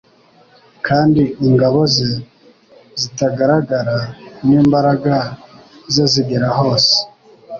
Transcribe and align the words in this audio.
Kandi 0.87 1.23
ingabo 1.47 1.79
ze 1.95 2.09
zitagaragara, 3.01 3.97
n’imbaraga 4.47 5.15
ze 5.93 6.03
zigera 6.13 6.49
hose, 6.59 6.95